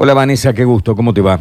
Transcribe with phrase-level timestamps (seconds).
[0.00, 1.40] Hola Vanessa, qué gusto, ¿cómo te va?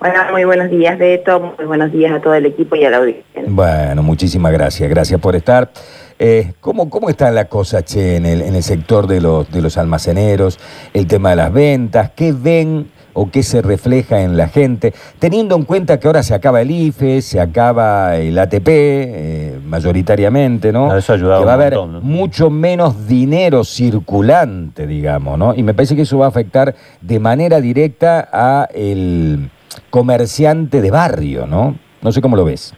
[0.00, 2.98] Bueno, muy buenos días, Beto, muy buenos días a todo el equipo y a la
[2.98, 3.42] audiencia.
[3.46, 5.70] Bueno, muchísimas gracias, gracias por estar.
[6.18, 9.62] Eh, ¿cómo, ¿Cómo está la cosa, Che, en el, en el sector de los, de
[9.62, 10.58] los almaceneros,
[10.92, 12.10] el tema de las ventas?
[12.14, 14.92] ¿Qué ven o qué se refleja en la gente?
[15.18, 20.72] Teniendo en cuenta que ahora se acaba el IFE, se acaba el ATP, eh, mayoritariamente,
[20.72, 20.96] ¿no?
[20.96, 22.00] Eso ha ayudado que va a haber montón, ¿no?
[22.00, 25.54] mucho menos dinero circulante, digamos, ¿no?
[25.54, 29.50] Y me parece que eso va a afectar de manera directa a el
[29.90, 31.76] comerciante de barrio, ¿no?
[32.02, 32.74] No sé cómo lo ves.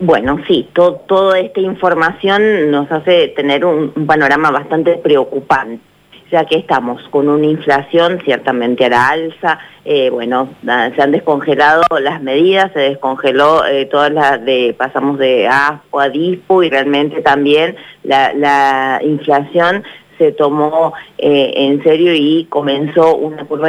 [0.00, 5.80] Bueno, sí, to- toda esta información nos hace tener un, un panorama bastante preocupante,
[6.30, 11.82] ya que estamos con una inflación ciertamente a la alza, eh, bueno, se han descongelado
[12.00, 17.20] las medidas, se descongeló eh, todas las de, pasamos de ASPO a DISPO y realmente
[17.22, 19.84] también la inflación
[20.18, 23.68] se tomó eh, en serio y comenzó una curva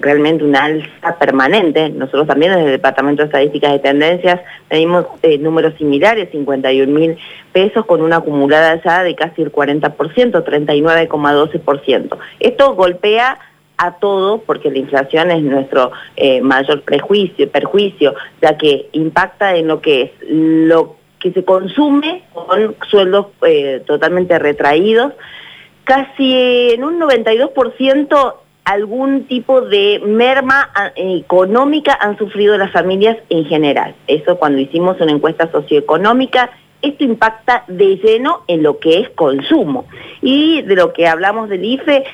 [0.00, 1.90] realmente una alza permanente.
[1.90, 7.16] Nosotros también desde el Departamento de Estadísticas y Tendencias tenemos eh, números similares, 51 mil
[7.52, 12.18] pesos con una acumulada ya de casi el 40%, 39,12%.
[12.40, 13.38] Esto golpea
[13.78, 19.68] a todo porque la inflación es nuestro eh, mayor prejuicio, perjuicio, ya que impacta en
[19.68, 23.26] lo que es lo que se consume con sueldos
[23.86, 25.12] totalmente retraídos,
[25.84, 33.44] casi en un 92% algún tipo de merma ah, económica han sufrido las familias en
[33.44, 33.94] general.
[34.06, 36.50] Eso cuando hicimos una encuesta socioeconómica,
[36.82, 39.86] esto impacta de lleno en lo que es consumo.
[40.20, 42.04] Y de lo que hablamos del IFE,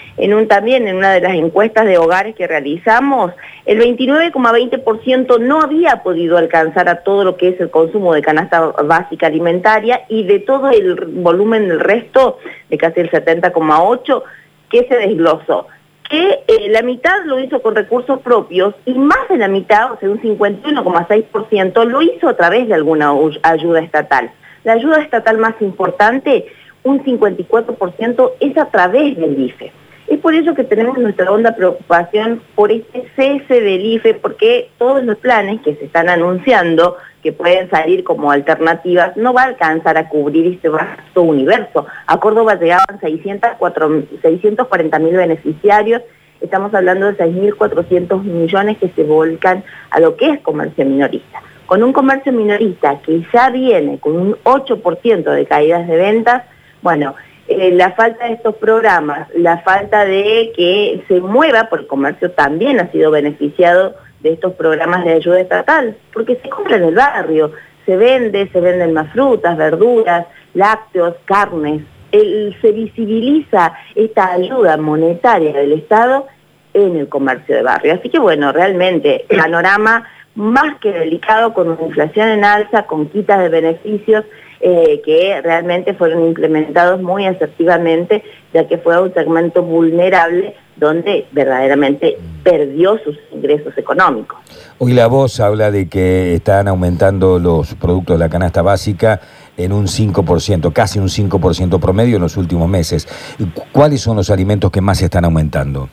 [0.48, 3.32] también en una de las encuestas de hogares que realizamos,
[3.66, 8.60] el 29,20% no había podido alcanzar a todo lo que es el consumo de canasta
[8.84, 14.22] básica alimentaria y de todo el volumen del resto, de casi el 70,8%,
[14.70, 15.66] que se desglosó
[16.08, 19.98] que eh, la mitad lo hizo con recursos propios y más de la mitad, o
[19.98, 24.30] sea, un 51,6%, lo hizo a través de alguna ayuda estatal.
[24.64, 26.46] La ayuda estatal más importante,
[26.82, 29.72] un 54%, es a través del IFE.
[30.08, 35.04] Es por ello que tenemos nuestra honda preocupación por este cese del IFE, porque todos
[35.04, 39.98] los planes que se están anunciando, que pueden salir como alternativas, no va a alcanzar
[39.98, 41.86] a cubrir este vasto universo.
[42.06, 46.00] A Córdoba llegaban 604 640 mil beneficiarios,
[46.40, 51.42] estamos hablando de 6.400 millones que se volcan a lo que es comercio minorista.
[51.68, 56.44] Con un comercio minorista que ya viene con un 8% de caídas de ventas,
[56.80, 57.14] bueno,
[57.46, 62.30] eh, la falta de estos programas, la falta de que se mueva, porque el comercio
[62.30, 66.94] también ha sido beneficiado de estos programas de ayuda estatal, porque se compra en el
[66.94, 67.52] barrio,
[67.84, 70.24] se vende, se venden más frutas, verduras,
[70.54, 76.28] lácteos, carnes, se visibiliza esta ayuda monetaria del Estado
[76.72, 77.92] en el comercio de barrio.
[77.92, 80.06] Así que bueno, realmente, panorama
[80.38, 84.24] más que delicado con una inflación en alza, con quitas de beneficios
[84.60, 88.22] eh, que realmente fueron implementados muy asertivamente,
[88.54, 94.38] ya que fue un segmento vulnerable donde verdaderamente perdió sus ingresos económicos.
[94.78, 99.20] Hoy la voz habla de que están aumentando los productos de la canasta básica
[99.56, 103.08] en un 5%, casi un 5% promedio en los últimos meses.
[103.54, 105.88] ¿Cu- ¿Cuáles son los alimentos que más están aumentando?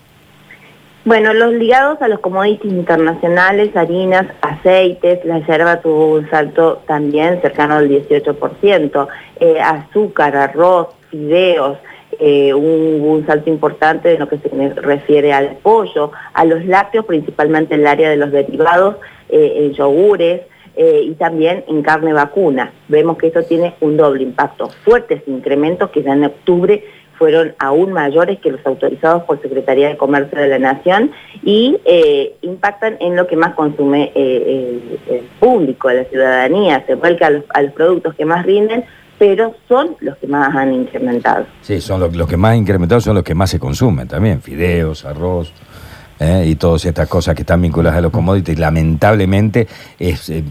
[1.05, 7.39] Bueno, los ligados a los commodities internacionales, harinas, aceites, la yerba tuvo un salto también
[7.43, 9.07] cercano al 18%,
[9.39, 11.77] eh, azúcar, arroz, fideos,
[12.19, 14.49] eh, un, salto importante en lo que se
[14.81, 18.95] refiere al pollo, a los lácteos, principalmente en el área de los derivados,
[19.29, 20.41] eh, en yogures,
[20.77, 22.73] eh, y también en carne vacuna.
[22.89, 24.69] Vemos que eso tiene un doble impacto.
[24.83, 26.83] Fuertes incrementos que ya en octubre
[27.18, 31.12] fueron aún mayores que los autorizados por Secretaría de Comercio de la Nación
[31.44, 36.96] y eh, impactan en lo que más consume eh, el, el público, la ciudadanía, se
[36.96, 38.86] vuelca a los, productos que más rinden,
[39.18, 41.46] pero son los que más han incrementado.
[41.62, 45.53] Sí, son los, que más incrementados son los que más se consumen también, fideos, arroz.
[46.20, 46.46] ¿eh?
[46.47, 49.68] y todas estas cosas que están vinculadas a los commodities, lamentablemente
[50.00, 50.44] es, eh,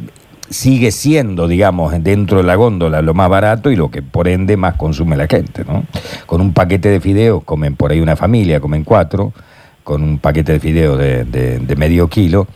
[0.49, 4.57] sigue siendo, digamos, dentro de la góndola lo más barato y lo que por ende
[4.57, 5.85] más consume la gente, ¿no?
[6.27, 9.33] Con un paquete de fideos comen por ahí una familia, comen cuatro,
[9.83, 12.47] con un paquete de fideos de, de- de medio kilo,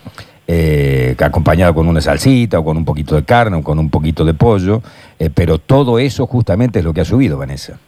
[0.46, 4.24] eh, acompañado con una salsita o con un poquito de carne o con un poquito
[4.24, 4.82] de pollo,
[5.18, 7.78] eh, pero todo eso justamente es lo que ha subido, Vanessa.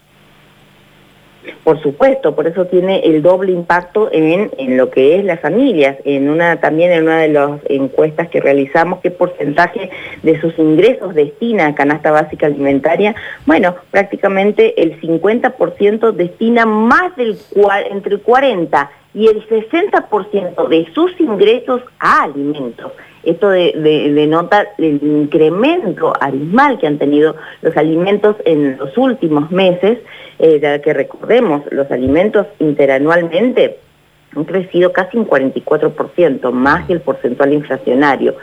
[1.71, 5.99] Por supuesto, por eso tiene el doble impacto en, en lo que es las familias.
[6.05, 9.89] En una también en una de las encuestas que realizamos, qué porcentaje
[10.25, 13.15] de sus ingresos destina a canasta básica alimentaria.
[13.47, 17.39] Bueno, prácticamente el 50% destina más del
[17.89, 22.91] entre el 40 y el 60% de sus ingresos a alimentos.
[23.23, 29.99] Esto denota el incremento abismal que han tenido los alimentos en los últimos meses,
[30.39, 33.79] eh, que recordemos, los alimentos interanualmente
[34.35, 38.37] han crecido casi un 44%, más que el porcentual inflacionario.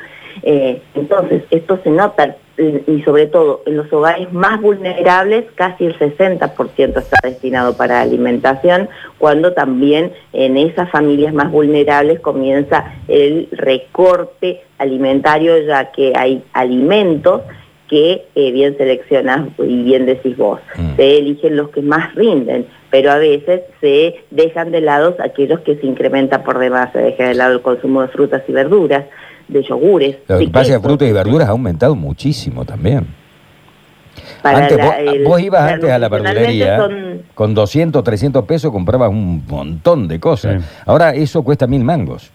[0.44, 5.98] Eh, entonces, esto se nota y sobre todo en los hogares más vulnerables, casi el
[5.98, 8.90] 60% está destinado para alimentación,
[9.20, 17.42] cuando también en esas familias más vulnerables comienza el recorte alimentario, ya que hay alimentos
[17.88, 20.60] que eh, bien seleccionas y bien decís vos.
[20.76, 20.96] Mm.
[20.96, 25.76] Se eligen los que más rinden, pero a veces se dejan de lado aquellos que
[25.78, 29.06] se incrementan por demás, se deja de lado el consumo de frutas y verduras
[29.48, 30.18] de yogures.
[30.28, 33.08] Lo que pasa frutas y verduras ha aumentado muchísimo también.
[34.44, 34.78] Antes,
[35.26, 36.80] vos, ibas antes a la verdulería,
[37.34, 40.64] con 200, 300 pesos comprabas un montón de cosas.
[40.86, 42.32] Ahora eso cuesta mil mangos.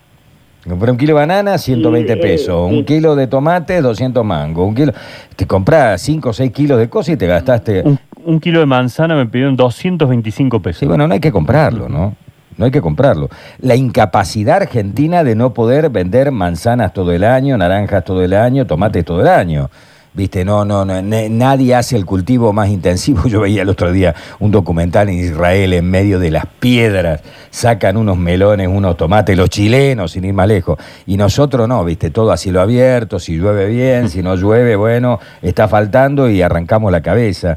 [0.68, 2.70] Compré un kilo de banana, 120 pesos.
[2.70, 4.68] Un kilo de tomate, 200 mangos.
[4.68, 4.92] Un kilo...
[5.34, 7.82] Te compras 5 o 6 kilos de cosas y te gastaste...
[8.24, 10.78] Un, kilo de manzana me pidieron 225 pesos.
[10.78, 12.14] Sí, bueno, no hay que comprarlo, ¿no?
[12.56, 13.28] No hay que comprarlo.
[13.60, 18.66] La incapacidad argentina de no poder vender manzanas todo el año, naranjas todo el año,
[18.66, 19.70] tomates todo el año.
[20.14, 23.22] Viste, no, no, no, nadie hace el cultivo más intensivo.
[23.28, 27.96] Yo veía el otro día un documental en Israel, en medio de las piedras, sacan
[27.96, 30.78] unos melones, unos tomates, los chilenos, sin ir más lejos.
[31.06, 35.18] Y nosotros no, viste, todo a cielo abierto, si llueve bien, si no llueve, bueno,
[35.40, 37.56] está faltando y arrancamos la cabeza.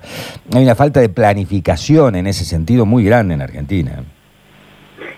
[0.54, 4.02] Hay una falta de planificación en ese sentido muy grande en Argentina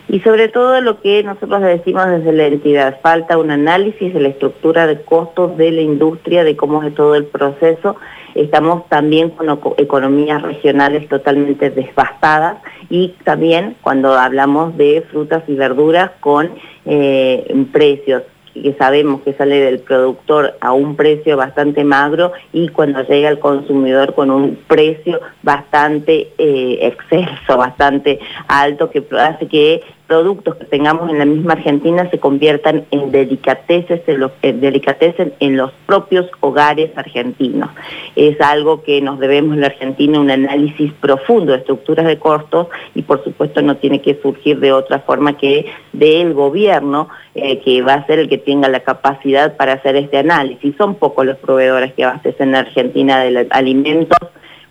[0.09, 4.29] y sobre todo lo que nosotros decimos desde la entidad, falta un análisis de la
[4.29, 7.97] estructura de costos de la industria, de cómo es todo el proceso.
[8.33, 12.57] Estamos también con economías regionales totalmente devastadas
[12.89, 16.51] y también cuando hablamos de frutas y verduras con
[16.85, 18.23] eh, precios
[18.61, 23.39] que sabemos que sale del productor a un precio bastante magro y cuando llega al
[23.39, 31.09] consumidor con un precio bastante eh, exceso, bastante alto, que hace que productos que tengamos
[31.09, 37.69] en la misma Argentina se conviertan en delicateces en los, en los propios hogares argentinos.
[38.15, 42.67] Es algo que nos debemos en la Argentina un análisis profundo de estructuras de costos
[42.95, 47.81] y por supuesto no tiene que surgir de otra forma que del gobierno eh, que
[47.81, 50.75] va a ser el que tenga la capacidad para hacer este análisis.
[50.77, 54.17] Son pocos los proveedores que abastecen en Argentina de alimentos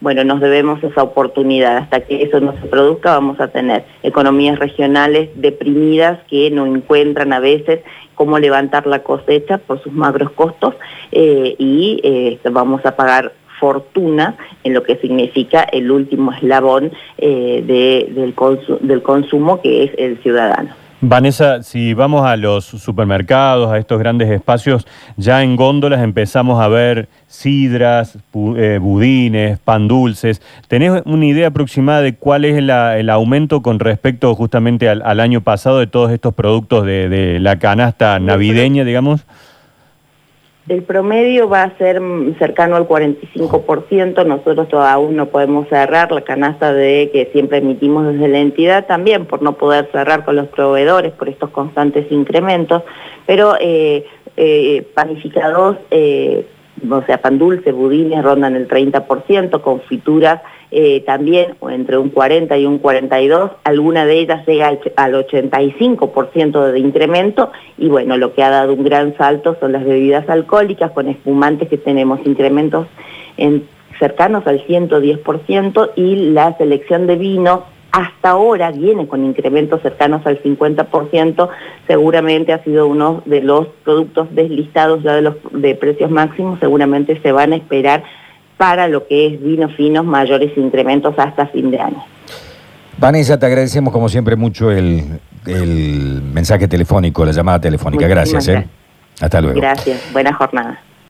[0.00, 1.78] bueno, nos debemos esa oportunidad.
[1.78, 7.32] Hasta que eso no se produzca vamos a tener economías regionales deprimidas que no encuentran
[7.32, 7.81] a veces
[8.14, 10.75] cómo levantar la cosecha por sus magros costos
[11.12, 17.62] eh, y eh, vamos a pagar fortuna en lo que significa el último eslabón eh,
[17.66, 18.34] del,
[18.81, 20.85] del consumo que es el ciudadano.
[21.02, 24.87] Vanessa, si vamos a los supermercados, a estos grandes espacios,
[25.19, 28.16] ya en góndolas empezamos a ver sidras,
[28.56, 30.40] eh, budines, pan dulces.
[30.69, 35.81] ¿Tenés una idea aproximada de cuál es el aumento con respecto justamente al, año pasado
[35.81, 39.26] de todos estos productos de la canasta navideña, digamos?
[40.68, 42.02] El promedio va a ser
[42.40, 48.26] cercano al 45%, nosotros aún no podemos cerrar la canasta de que siempre emitimos desde
[48.26, 52.82] la entidad también por no poder cerrar con los proveedores por estos constantes incrementos,
[53.26, 54.06] pero eh,
[54.37, 56.44] eh, panificados, eh,
[56.90, 62.66] o sea, pan dulce, budines rondan el 30%, confituras eh, también entre un 40 y
[62.66, 68.50] un 42, alguna de ellas llega al, 85% de incremento y bueno, lo que ha
[68.50, 72.88] dado un gran salto son las bebidas alcohólicas con espumantes que tenemos incrementos
[73.37, 73.66] en,
[73.99, 80.42] cercanos al 110% y la selección de vino hasta ahora viene con incrementos cercanos al
[80.42, 81.49] 50%,
[81.87, 87.18] seguramente ha sido uno de los productos deslistados ya de los de precios máximos, seguramente
[87.23, 88.04] se van a esperar
[88.56, 92.04] para lo que es vinos finos mayores incrementos hasta fin de año.
[92.98, 95.20] Vanessa, te agradecemos como siempre mucho el,
[96.32, 98.06] mensaje telefónico, la llamada telefónica.
[98.08, 98.48] Gracias.
[98.48, 98.66] ¿eh?
[99.20, 99.60] Hasta luego.
[99.60, 100.00] Gracias.
[100.12, 100.80] Buena jornada.